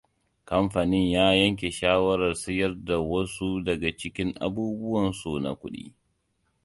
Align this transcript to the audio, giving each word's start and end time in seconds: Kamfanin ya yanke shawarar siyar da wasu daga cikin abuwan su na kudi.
Kamfanin 0.47 1.07
ya 1.15 1.25
yanke 1.33 1.71
shawarar 1.71 2.35
siyar 2.35 2.85
da 2.85 2.99
wasu 2.99 3.61
daga 3.65 3.97
cikin 3.97 4.35
abuwan 4.39 5.11
su 5.13 5.39
na 5.39 5.55
kudi. 5.55 5.93